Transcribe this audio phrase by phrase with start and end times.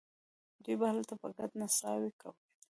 [0.63, 2.39] دوی به هلته په ګډه نڅاوې کولې.